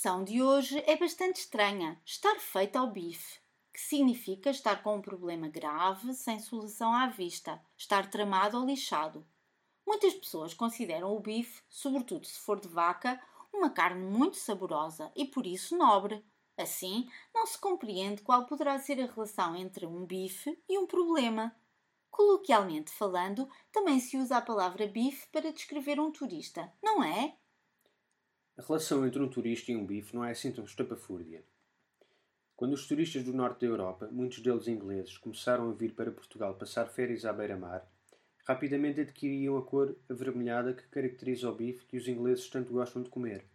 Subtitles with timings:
[0.00, 3.38] Expressão de hoje é bastante estranha: estar feito ao bife,
[3.70, 9.26] que significa estar com um problema grave, sem solução à vista, estar tramado ou lixado.
[9.86, 13.20] Muitas pessoas consideram o bife, sobretudo se for de vaca,
[13.52, 16.24] uma carne muito saborosa e por isso nobre.
[16.56, 21.54] Assim, não se compreende qual poderá ser a relação entre um bife e um problema.
[22.10, 27.36] Coloquialmente falando, também se usa a palavra bife para descrever um turista, não é?
[28.60, 31.42] A relação entre um turista e um bife não é assim tão estapafúrdia.
[32.54, 36.54] Quando os turistas do norte da Europa, muitos deles ingleses, começaram a vir para Portugal
[36.54, 37.90] passar férias à beira-mar,
[38.46, 43.08] rapidamente adquiriam a cor avermelhada que caracteriza o bife que os ingleses tanto gostam de
[43.08, 43.46] comer.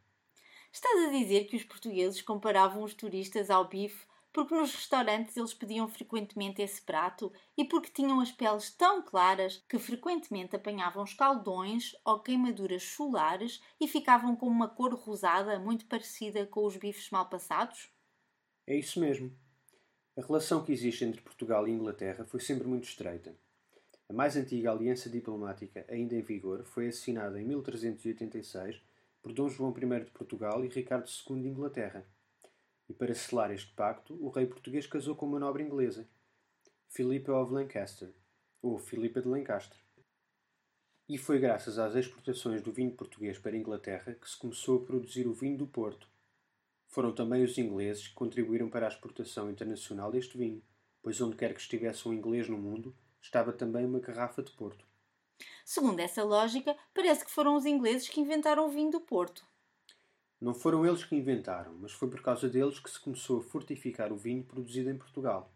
[0.73, 5.53] Estás a dizer que os portugueses comparavam os turistas ao bife porque nos restaurantes eles
[5.53, 11.95] pediam frequentemente esse prato e porque tinham as peles tão claras que frequentemente apanhavam escaldões
[12.03, 17.29] ou queimaduras solares e ficavam com uma cor rosada muito parecida com os bifes mal
[17.29, 17.89] passados?
[18.67, 19.33] É isso mesmo.
[20.17, 23.33] A relação que existe entre Portugal e Inglaterra foi sempre muito estreita.
[24.09, 28.81] A mais antiga aliança diplomática ainda em vigor foi assinada em 1386
[29.21, 32.05] por Dom João I de Portugal e Ricardo II de Inglaterra
[32.89, 36.07] e para selar este pacto, o rei português casou com uma nobre inglesa,
[36.89, 38.13] Philippa of Lancaster,
[38.61, 39.77] ou Filipa de Lancaster.
[41.07, 44.85] E foi graças às exportações do vinho português para a Inglaterra que se começou a
[44.85, 46.07] produzir o vinho do Porto.
[46.87, 50.63] Foram também os ingleses que contribuíram para a exportação internacional deste vinho,
[51.03, 54.85] pois onde quer que estivesse um inglês no mundo, estava também uma garrafa de Porto.
[55.63, 59.45] Segundo essa lógica, parece que foram os ingleses que inventaram o vinho do Porto.
[60.45, 64.13] Não foram eles que inventaram, mas foi por causa deles que se começou a fortificar
[64.13, 65.51] o vinho produzido em Portugal.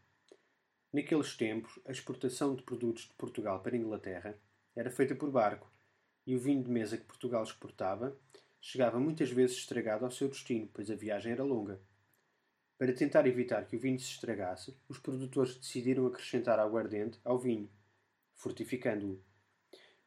[0.91, 4.35] Naqueles tempos, a exportação de produtos de Portugal para a Inglaterra
[4.75, 5.71] era feita por barco,
[6.25, 8.17] e o vinho de mesa que Portugal exportava
[8.59, 11.79] chegava muitas vezes estragado ao seu destino, pois a viagem era longa.
[12.75, 17.69] Para tentar evitar que o vinho se estragasse, os produtores decidiram acrescentar aguardente ao vinho,
[18.33, 19.21] fortificando-o.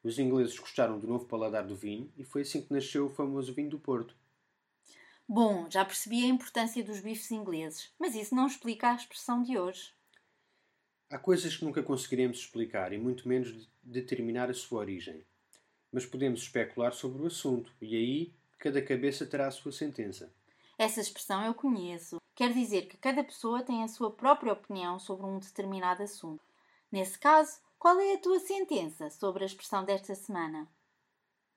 [0.02, 3.54] Os ingleses gostaram do novo paladar do vinho e foi assim que nasceu o famoso
[3.54, 4.20] vinho do Porto.
[5.34, 9.58] Bom, já percebi a importância dos bifes ingleses, mas isso não explica a expressão de
[9.58, 9.94] hoje.
[11.08, 15.24] Há coisas que nunca conseguiremos explicar e muito menos determinar a sua origem.
[15.90, 20.30] Mas podemos especular sobre o assunto e aí cada cabeça terá a sua sentença.
[20.76, 22.18] Essa expressão eu conheço.
[22.34, 26.44] Quer dizer que cada pessoa tem a sua própria opinião sobre um determinado assunto.
[26.92, 30.68] Nesse caso, qual é a tua sentença sobre a expressão desta semana?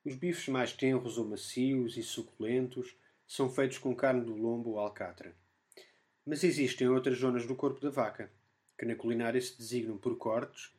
[0.05, 2.95] Os bifes mais tenros ou macios e suculentos
[3.27, 5.35] são feitos com carne do lombo ou alcatra.
[6.25, 8.31] Mas existem outras zonas do corpo da vaca,
[8.77, 10.71] que na culinária se designam por cortes,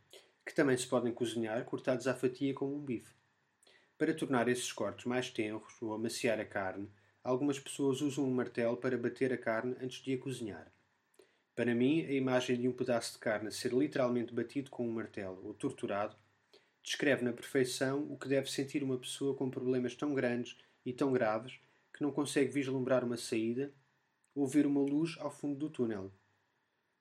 [0.44, 3.14] que também se podem cozinhar cortados à fatia como um bife.
[3.98, 6.90] Para tornar esses cortes mais tenros ou amaciar a carne,
[7.22, 10.70] algumas pessoas usam um martelo para bater a carne antes de a cozinhar.
[11.54, 15.40] Para mim, a imagem de um pedaço de carne ser literalmente batido com um martelo
[15.44, 16.14] ou torturado
[16.82, 21.12] descreve na perfeição o que deve sentir uma pessoa com problemas tão grandes e tão
[21.12, 21.58] graves
[21.96, 23.74] que não consegue vislumbrar uma saída
[24.34, 26.12] ou ver uma luz ao fundo do túnel.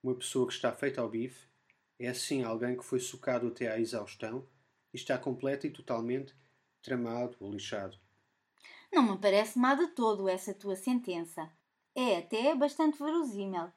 [0.02, 1.46] Uma pessoa que está feita ao bife
[1.98, 4.48] é assim alguém que foi socado até à exaustão
[4.94, 6.34] e está completa e totalmente
[6.82, 7.98] tramado ou lixado.
[8.90, 11.50] Não me parece má de todo essa tua sentença.
[11.94, 13.70] É até bastante verosímil.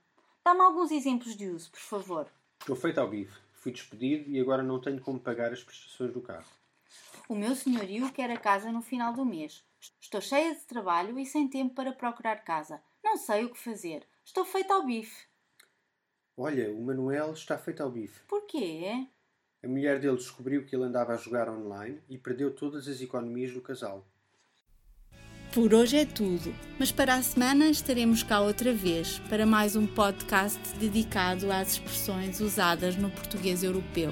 [0.44, 2.31] Dá-me alguns exemplos de uso, por favor.
[2.62, 3.38] Estou feito ao bife.
[3.51, 6.47] Fui despedido e agora não tenho como pagar as prestações do carro.
[7.29, 9.63] O meu senhorio quer a casa no final do mês.
[10.01, 12.81] Estou cheia de trabalho e sem tempo para procurar casa.
[13.04, 14.04] Não sei o que fazer.
[14.25, 15.27] Estou feita ao bife.
[16.36, 18.21] Olha, o Manuel está feito ao bife.
[18.27, 19.06] Porquê?
[19.63, 23.54] A mulher dele descobriu que ele andava a jogar online e perdeu todas as economias
[23.54, 24.04] do casal.
[25.54, 29.86] Por hoje é tudo, mas para a semana estaremos cá outra vez para mais um
[29.86, 34.12] podcast dedicado às expressões usadas no português europeu.